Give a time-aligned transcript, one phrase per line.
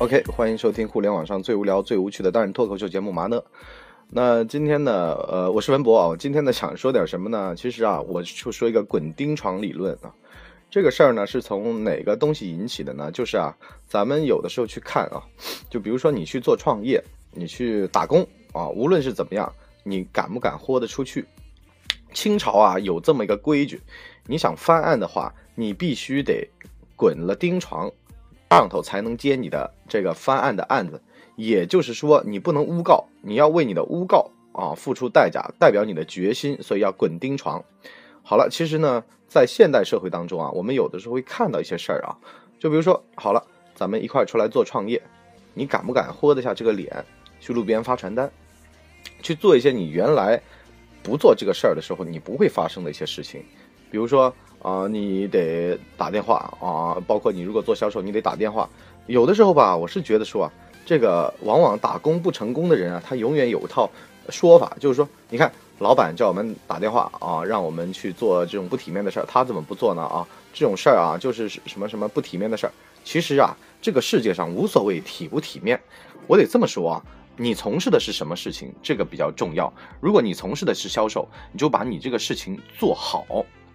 [0.00, 3.40] OK，欢迎收听互联网上最无聊、最无趣的单人脱口秀节目《麻呢》。
[4.08, 6.14] 那今天呢，呃，我是文博啊。
[6.16, 7.52] 今天呢，想说点什么呢？
[7.56, 10.14] 其实啊，我就说一个滚钉床理论啊。
[10.70, 13.10] 这个事儿呢，是从哪个东西引起的呢？
[13.10, 13.52] 就是啊，
[13.88, 15.20] 咱们有的时候去看啊，
[15.68, 21.24] 就比如说你去做创业，你去打工啊，无论是怎么样，你敢不敢豁得出去？
[22.14, 23.80] 清朝啊，有这么一个规矩，
[24.28, 26.48] 你想翻案的话，你必须得
[26.94, 27.90] 滚了钉床。
[28.50, 31.00] 上头才能接你的这个翻案的案子，
[31.36, 37.62] 也就是说，你不能诬告，你要为你的诬告啊付出代价，代表你的决心，所以要滚钉床。
[38.22, 42.16] 好了，其实呢，在现代社会当中啊，我们有的时候会看到一些事儿啊，
[42.58, 43.42] 就比如说，好了，
[43.74, 45.00] 咱们一块出来做创业，
[45.52, 47.04] 你敢不敢豁得下这个脸
[47.40, 48.30] 去路边发传单，
[49.22, 50.40] 去做一些你原来
[51.02, 53.44] 不做这个事儿的时候你不会发生的一些事情，
[53.90, 54.34] 比如说。
[54.62, 58.68] 啊，你得打电话啊，包括你如果做销售，你得打电话。
[59.06, 60.52] 有的时候吧，我是觉得说啊，
[60.84, 63.88] 这个往往打工不成功的人啊，他永远有一套
[64.28, 70.02] 说法，就是说，你看老板叫我们打电话啊，让我们去做这种不体面的事儿，他怎么不做呢？
[70.02, 72.72] 啊，这种事儿啊，就是什么什么不体面的事儿。
[73.04, 75.80] 其实啊，这个世界上无所谓体不体面，
[76.26, 77.02] 我得这么说啊，
[77.36, 79.72] 你从事的是什么事情，这个比较重要。
[80.00, 83.24] 如果你从事的是销售，你就把你这个事情做好。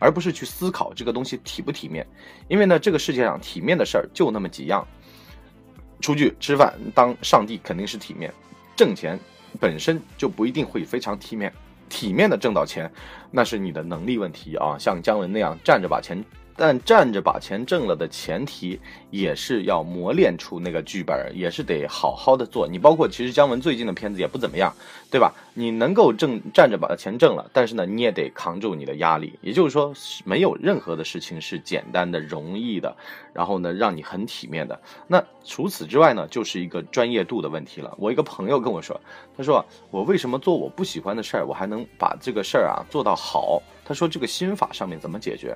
[0.04, 2.06] 而不是去思考这个东西体不体面，
[2.50, 4.86] 因为呢，这个世界上体面的事儿就那么几样。
[6.02, 8.30] 出去吃饭当上帝肯定是体面，
[8.76, 9.18] 挣钱
[9.62, 11.54] 本身就不一定会非常体面。
[11.88, 12.92] 体面的挣到钱，
[13.32, 16.22] 那是你的能力问题啊，像姜文那样站着把钱。
[16.56, 22.68] 但站着把钱挣了的前提，也是要磨练出那个剧本，也是得好好的做。
[22.68, 24.74] 你包括其实姜文最近的片子也不怎么样，
[25.10, 25.34] 对吧？
[25.54, 29.34] 你能够挣站着把钱挣了，但是呢，你也得扛住你的压力。
[29.42, 29.94] 也就是说，
[30.26, 32.96] 没有任何的事情是简单的、容易的，
[33.34, 34.80] 然后呢，让你很体面的。
[35.08, 37.94] 那除此之外呢，就是一个专业度的问题了。
[38.00, 39.00] 我一个朋友跟我说，
[39.36, 43.62] 他说我为什么做我不喜欢的事儿，我还能把这个事儿啊做到好？
[43.86, 45.56] 他说这个心法上面怎么解决？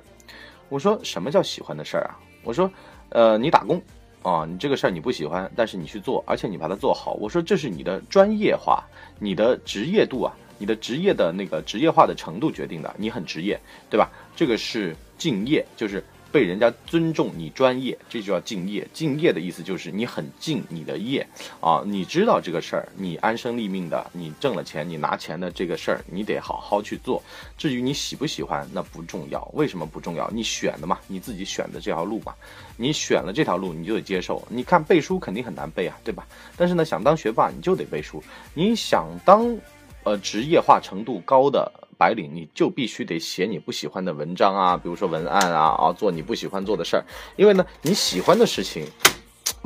[0.68, 2.18] 我说什么叫喜欢的事儿啊？
[2.44, 2.70] 我说，
[3.10, 3.82] 呃，你打工
[4.22, 7.14] 啊，你这个事儿你不喜欢，但是你去做，而且你把它做好。
[7.14, 8.84] 我说这是你的专业化，
[9.18, 13.58] 你的职业度啊，你的职业的那个职业化的程度决定的，你很职业，
[13.88, 14.10] 对吧？
[14.36, 16.02] 这个是敬业，就是。
[16.30, 18.86] 被人家尊重你专业，这就叫敬业。
[18.92, 21.26] 敬业的意思就是你很敬你的业
[21.60, 27.22] 啊，你知道这个事儿，你安身立命的，你挣了钱，你拿钱的这个事儿，你得好好去做。
[27.56, 29.42] 至于你喜不喜欢，那不重要。
[29.54, 30.30] 为什么不重要？
[30.30, 32.34] 你选的嘛，你自己选的这条路嘛，
[32.76, 34.46] 你选了这条路，你就得接受。
[34.50, 36.26] 你看背书肯定很难背啊，对吧？
[36.56, 38.22] 但是呢，想当学霸，你就得背书。
[38.54, 39.56] 你想当，
[40.04, 41.72] 呃，职业化程度高的。
[41.98, 47.04] 白领，你就必须得写你不喜欢的文章啊，比如说文案啊，啊，做你不喜欢做的事儿。
[47.36, 48.86] 因为呢，你喜欢的事情，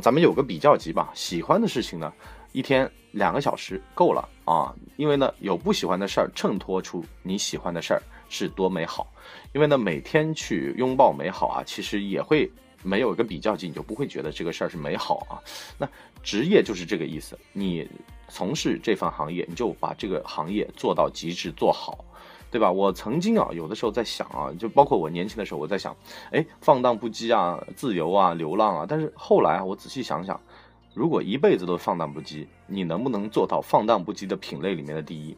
[0.01, 1.13] 咱们有个比较级吧。
[1.15, 2.11] 喜欢的事情呢，
[2.53, 4.75] 一天两个小时够了啊。
[4.97, 9.07] 因为呢，有不喜欢的事儿衬托出你喜欢的事儿是多美好。
[9.53, 12.51] 因为呢，每天去拥抱美好啊，其实也会
[12.83, 15.37] 没有一个比较级，你就不会觉得这个事儿是美好啊。
[15.77, 15.87] 那
[16.23, 17.87] 职业就是这个意思，你
[18.31, 22.03] 从事这份行业，你就把这个行业做到极致，做好。
[22.53, 22.71] 对吧？
[22.71, 25.97] 我曾经啊，有的时候在想啊，就包括我年轻的时候，我在想，
[26.31, 28.87] 哎，放荡不羁啊，自由啊，流浪啊。
[28.87, 30.39] 但是后来啊，我仔细想想，
[30.93, 35.35] 如果一辈子都放荡不羁，你能不能做到放荡不羁的品类里面的第一？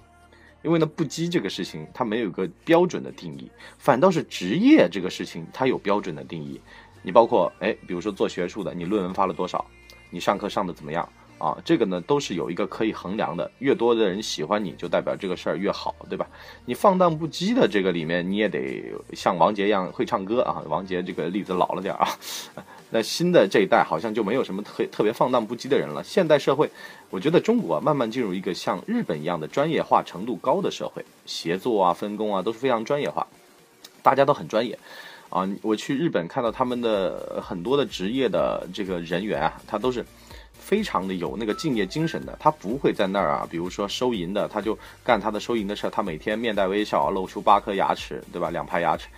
[0.62, 3.48] 因为呢，不羁这个事情它没有一个标准的定义，
[3.78, 6.60] 反倒是职业这个事情它有标准的定义。
[7.02, 9.64] 你包括哎，比如说做学术的，你论文发了多少？
[10.10, 11.08] 你上课上的怎么样？
[11.38, 16.26] 啊，这个呢都是有一个可以衡量的，越多的人喜欢你就代表这个事儿越好，对吧？
[16.64, 20.62] 你放荡不羁的这个里面，你也得像王杰一样会唱歌啊。
[20.68, 22.08] 王杰这个例子老了点啊，
[22.90, 26.02] 那新的这一代好像就没有什么特特别放荡不羁的人了。
[26.02, 26.70] 现代社会，
[27.10, 33.26] 我觉得中国慢慢进入一个像日本一样的专业化程度高的社会，协作啊、分工啊都是非常专业化，
[34.02, 34.78] 大家都很专业
[35.28, 35.46] 啊。
[35.62, 40.04] 我去日本看到他们的很多的职业的这个人员啊，他都是。
[40.58, 48.50] 非常的有那个敬业精神的，他不会在那儿啊，比如说收银的，他就干他的收银的事儿，他每天面带微笑，露出八颗牙齿，对吧？
[48.50, 49.08] 两排牙齿，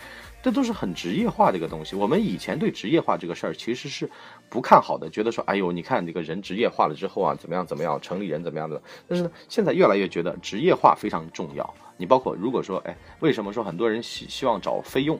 [0.43, 1.95] 这都是很职业化的一个东西。
[1.95, 4.11] 我们以前对职业化这个事儿其实是
[4.49, 8.83] 不看好的，觉得说，哎呦，你看这个人职业化了之后啊，怎么样怎么样，城里人怎么样的。
[9.07, 11.75] 但是呢，现在越来越觉得职业化非常重要。
[11.97, 15.19] 你包括如果说，哎，为什么说很多人希希望找菲佣？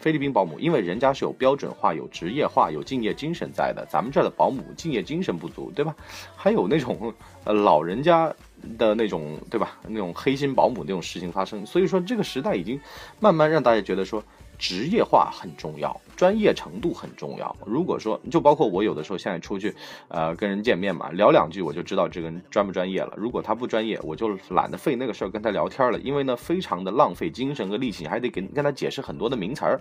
[0.00, 5.94] 菲律宾保姆，因为人家是有标准化、有职业化、有敬业精神在的，咱们这儿的保姆敬业精神不足，对吧？
[6.34, 7.12] 还有那种
[7.44, 8.34] 呃老人家
[8.78, 9.78] 的那种，对吧？
[9.86, 12.80] 那种黑心保姆那种事情发生，所以说这个时代已经
[13.20, 14.24] 慢慢让大家觉得说
[14.60, 15.98] 职业化很重要。
[16.16, 17.56] 专业程度很重要。
[17.64, 19.74] 如果说，就包括我有的时候现在出去，
[20.08, 23.14] 呃，跟人见面嘛，聊两句我就知道这个人专不专业了。
[23.16, 29.80] 如果他不专业，我就懒得费那个事儿跟他聊天了，因为呢，非常的浪费精神和力气，你还得跟跟他解释很多的名词儿，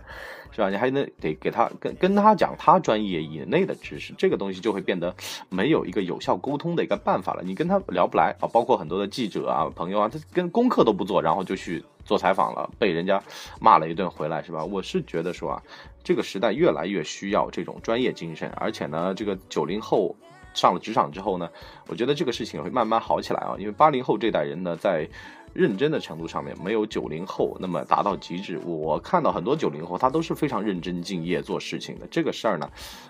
[0.52, 0.70] 是吧？
[0.70, 5.14] 你还得得给他跟跟他讲他专业以内的知识，这个东西就会变得
[5.50, 7.44] 没有一个有效沟通的一个办法了。
[7.44, 11.84] 你跟他聊不来啊，包括很多的记者啊、朋友啊，他跟功课都不做，然后就去。
[12.10, 13.22] 做采访了，被人家
[13.62, 14.66] 骂了一顿回来，是吧？
[14.66, 15.62] 我是觉得说啊，
[16.04, 20.16] 这个时代越来越需要这种专业精神，而且呢，这个九零后
[20.56, 21.48] 上了职场之后呢，
[21.88, 23.54] 我觉得这个事情会慢慢好起来啊。
[23.60, 25.08] 因为八零后这代人呢，在
[25.54, 28.60] 认真的程度上面没有九零后那么达到极致。
[28.66, 32.08] 我看到很多九零后，他都是非常认真敬业做事情的。
[32.08, 32.68] 这个事儿呢，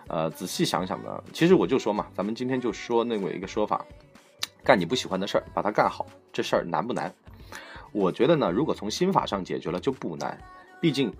[0.09, 3.85] 呃，仔细想想呢，其实我就说嘛，咱们今天就说那么一个说法，
[4.61, 7.09] 干你不喜欢的事儿，把它干好，这事儿难不难？
[7.91, 10.37] 我觉得呢，如果从心法上解决了就不难，
[10.81, 11.11] 毕竟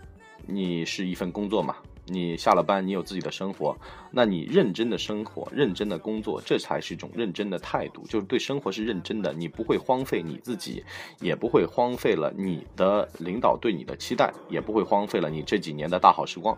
[0.46, 1.76] 你是一份工作嘛，
[2.06, 3.76] 你下了班你有自己的生活，
[4.12, 10.84] 那你认真的生活，认真的工作，这才是一种认真的态度，就是对生活是认真的，你不会荒废你自己，
[11.20, 16.58] 也不会荒废了你的领导对你的期待，也不会荒废了你这几年的大好时光，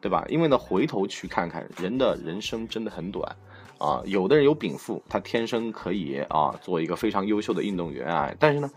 [0.00, 0.24] 对吧？
[0.28, 3.36] 因为呢，回头去看看，人的人生真的很短
[3.78, 8.70] 啊，有的人有禀赋，他天生可以啊做一个非常优秀的运动员啊，但是呢。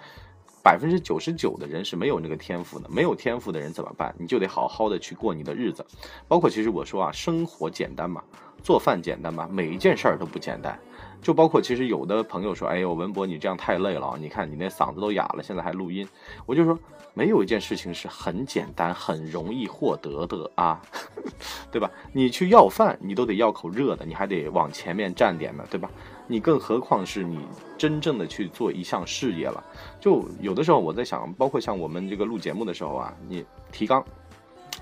[0.64, 4.16] 百分之九十九的人是没有那个天赋的，没有天赋的人怎么办？
[4.18, 5.86] 你就得好好的去过你的日子。
[6.28, 8.24] 包括其实我说啊，生活简单嘛，
[8.64, 10.80] 做饭简单嘛，每一件事儿都不简单。
[11.22, 16.08] 就包括其实有的朋友说，哎呦文博你这样太累了，你看你那嗓子都哑了，现在还录音。
[16.46, 16.78] 我就说，
[17.14, 20.82] 没有一件事情是很简单、很容易获得的啊，
[21.72, 21.90] 对吧？
[22.12, 25.90] 你去要饭，你都得要口热的，你还得往前面站点呢，对吧？
[26.28, 27.40] 你更何况是你
[27.78, 29.64] 真正的去做一项事业了，
[30.00, 34.04] 就有的时候我在想，包括像我们这个录节目的时候啊，你提纲，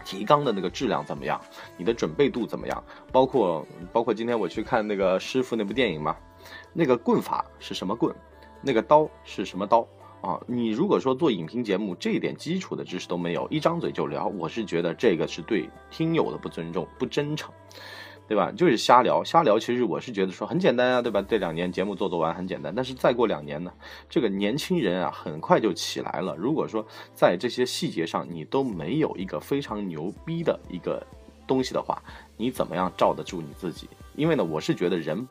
[0.05, 1.41] 提纲的那个质量怎么样？
[1.77, 2.83] 你的准备度怎么样？
[3.11, 6.15] 包括包括今天我去看那个师傅那部电影嘛，
[6.73, 8.15] 那个棍法是什么棍？
[8.61, 9.88] 那个刀是什么刀？
[10.21, 17.51] 啊，你如果说做影评节目，这一点基础的知识都没有，一张嘴就聊，我是觉得这个是对听友的不尊重、不真诚。
[18.31, 18.50] 对吧？
[18.50, 19.60] 就是瞎聊，瞎聊。
[19.60, 21.22] 其实我是觉得说很简单啊，对吧？
[21.28, 23.74] 这两年节目做做完很简单，但是再过两年呢，
[24.10, 26.33] 这个年轻人啊，很快就起来了。
[26.38, 31.06] 如果说在这些细节上你都没有一个非常牛逼的一个
[31.45, 32.01] 东西的话，
[32.38, 33.89] 你怎么样罩得住你自己？
[34.16, 35.27] 因为呢，我是觉得人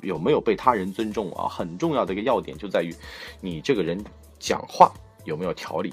[0.00, 2.94] 有没有被他人尊重啊，很重要的一个要点就在于
[3.40, 4.00] 你这个人
[4.38, 4.92] 讲话
[5.24, 5.92] 有没有条理，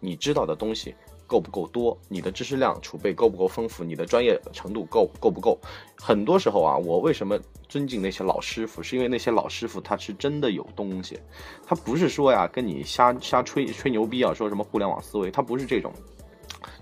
[0.00, 0.96] 你知道的东西。
[1.32, 1.96] 够不够多？
[2.08, 3.82] 你的知识量储备够不够丰富？
[3.82, 5.58] 你的专业程度够够不够？
[5.96, 7.38] 很多时候啊，我为什么
[7.70, 8.82] 尊敬那些老师傅？
[8.82, 11.18] 是因为那些老师傅他是真的有东西，
[11.66, 15.90] 他不是说呀跟你瞎瞎吹吹牛逼啊，说什么互联网思维，他不是这种。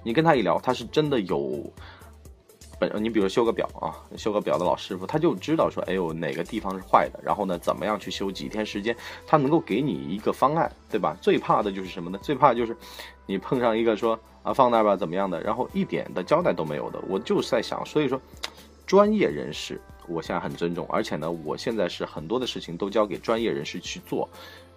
[0.03, 1.63] 你跟他一聊，他是真的有。
[2.81, 11.15] 本你比如修个表啊，修个表的老师傅，他就知道说，哎呦哪个地方是坏的，然后呢怎么样去修，几天时间，他能够给你一个方案，对吧？
[11.21, 12.19] 最怕的就是什么呢？
[12.23, 12.75] 最怕就是
[13.31, 17.01] 你碰上一个说啊放那儿吧怎么样的，然后一点的交代都没有的。
[17.09, 18.21] 我就是在想，所以说
[18.85, 24.29] 专业人士，我现在很尊重，而且呢，我现在是很多的事情都交给专业人士去做，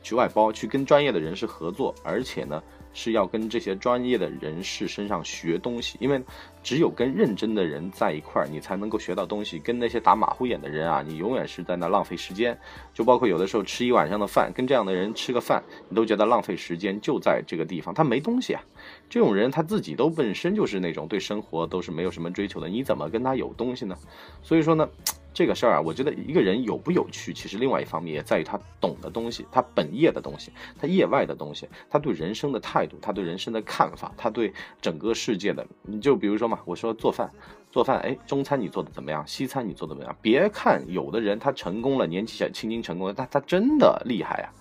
[0.03, 2.61] 去外包，去跟专业的人士合作，而且呢。
[2.94, 6.22] 是要跟这些专业的人士身上学东西，因为
[6.62, 9.60] 只有跟认真的人在一块儿，你才能够学到东西。
[9.60, 12.58] 跟那些打马虎眼的人啊，你永远是在那浪费时间。
[12.94, 17.00] 就包括有的时候吃一晚上的饭，跟这样的人吃个饭，你都觉得浪费时间。
[17.01, 18.62] 就在这个地方，他没东西啊。
[19.10, 23.98] 这种人他自己都本身就是那种对生活都是没有什么追求的，你怎么跟他有东西呢？
[24.41, 24.88] 所以说呢。
[25.34, 37.30] 这个事儿啊，我觉得一个人有不有趣，其实另外一方面也在于他懂的东西，他本业的东西，他业外的东西，他对人生的态度，他对人生的看法，他对整个世界的，你就比如说嘛，我说做饭，
[37.72, 39.25] 做饭，哎，中餐你做的怎么样？
[39.25, 40.16] 西餐你做的怎么样？
[40.22, 44.54] 别看有的人他成功了，年纪小轻轻成功了，他他真的厉害啊。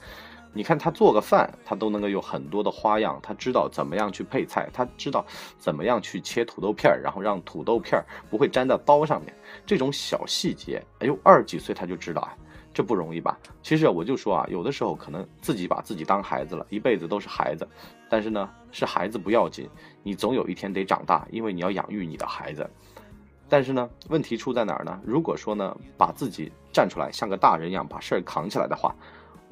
[0.55, 5.25] 你看他做个饭，他都能够有很多的花样，他知道怎么样去配菜，他知道
[5.59, 9.35] 怎么样去切土豆片儿，然后让土豆片儿不会粘到刀上面。
[9.65, 12.37] 这种小细节，哎呦，二十几岁他就知道啊，
[12.75, 13.39] 这不容易吧？
[13.63, 17.67] 其实我就说啊，有的时候可能自己把自己当孩子了，一辈子都是孩子。
[18.11, 19.67] 但是呢，是孩子不要紧，
[20.03, 22.69] 你总有一天得长大，因为你要养育你的孩子。
[23.49, 25.01] 但是呢，问题出在哪儿呢？
[25.03, 28.95] 如果说呢，把自己站出来像个大人一样把事儿扛起来的话。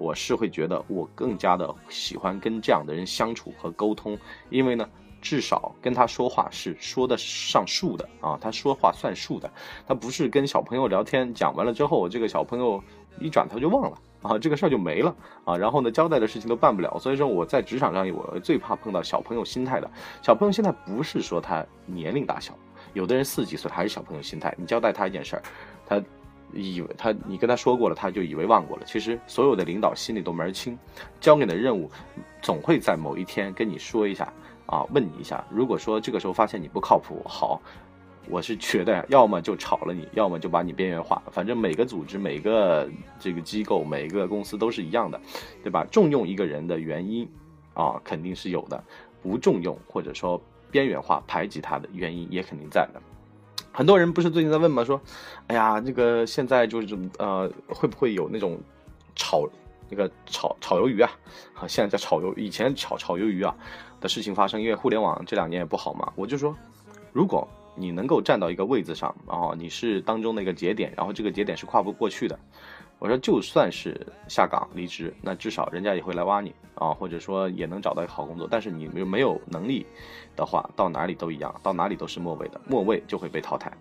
[0.01, 4.89] 我是会觉得我更加的喜欢跟这样的人相处和沟通，因为呢，
[5.21, 9.51] 至少跟他说话是说得上数的啊，他说话算数的，
[9.87, 12.83] 他不是跟小朋友聊天讲完了之后，这个小朋友
[13.19, 15.15] 一转头就忘了啊，这个事儿就没了
[15.45, 16.99] 啊，然后呢，交代的事情都办不了。
[16.99, 19.91] 所以说我在职场上，我最怕碰到小朋友心态的。
[20.23, 22.55] 小朋友现在不是说他年龄大小，
[22.95, 25.43] 有的人四十几岁还是小朋友心态，你交代他一件事儿，
[25.87, 26.03] 他
[26.53, 28.85] 以为他你跟他说过了，他就以为忘过了。
[28.85, 30.79] 其实所有的领导心里都门清，
[31.21, 31.91] 交给你的任务
[32.43, 34.33] 总会在某一天跟你说一下
[34.67, 35.45] 啊，问你一下。
[35.51, 37.61] 如果说这个时候发现你不靠谱，好。
[38.29, 41.21] 我是觉得，要么就炒了你，要么就把你边缘化。
[41.33, 42.89] 反正每个组织、每个
[43.19, 45.21] 这个机构、每个公司都是一样的，
[45.65, 45.85] 对吧？
[45.91, 47.29] 重用一个人的原因，
[47.75, 48.79] 啊，肯定是有的；
[49.21, 50.41] 不重用或者说
[50.71, 53.03] 边缘化、排挤他的原因也肯定在的。
[53.73, 54.85] 很多人不是最近在问吗？
[54.85, 55.01] 说，
[55.47, 58.59] 哎呀，这个现在就是呃，会不会有那种
[59.15, 59.49] 炒
[59.89, 61.11] 那个炒炒鱿鱼啊？
[61.55, 63.55] 啊，现在叫炒鱿，以前炒炒鱿鱼啊
[64.01, 66.13] 的事情发生，因为互联网这两年也不好嘛。
[66.17, 66.57] 我就说，
[67.13, 67.49] 如果。
[67.77, 72.39] 你能够站到一个位子上，然后你是当中的一个节点，然后这个节点是跨不过去的。
[73.01, 78.47] 我说，就算是下岗离职，那至少人家也会来挖你啊，或者说也能找到一个好工作。
[78.49, 79.85] 但是你没没有能力
[80.37, 83.73] 的话，到哪里都一样，到哪里都是末位的，末位就会被淘汰。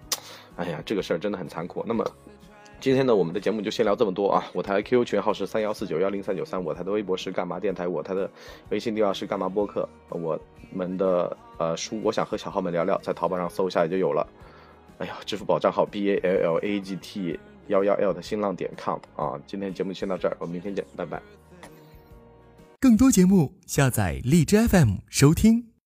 [0.55, 1.83] 哎呀，这个事儿真的很残酷。
[1.85, 2.03] 那么。
[2.81, 4.45] 今天呢，我们的节目就先聊这么多啊！
[4.53, 8.31] 我台 QQ 群号是三幺四九幺零三九三，我台的微博是干嘛电台，我台的
[8.69, 9.85] 微信电话是干嘛播客。
[10.07, 10.39] 我
[10.71, 14.25] 们的呃书，我想和小号们聊聊，在淘宝上搜一下也就有了。
[14.99, 17.38] 哎呀，支付宝账号 b a l l a g t
[17.69, 19.39] 幺幺 l 的新浪点 com 啊！
[19.47, 21.21] 今天节目先到这儿，我们明天见，拜拜。
[22.79, 25.68] 更多节目下载荔枝 FM 收听。